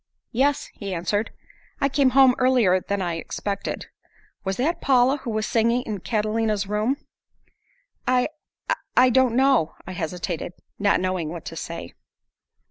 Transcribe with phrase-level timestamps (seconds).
[0.31, 1.29] "Yes," he answered,
[1.79, 3.85] "I came home earlier than I expected.
[4.43, 6.97] Was that Paula who was singing in Catalina's room?"
[8.07, 8.29] "I
[8.97, 11.93] I don't know," I hesitated, not knowing what to say.